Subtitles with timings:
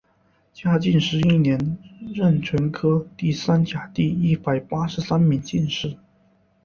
[0.51, 1.77] 嘉靖十一年
[2.15, 5.95] 壬辰科第三甲第一百八十三名进士。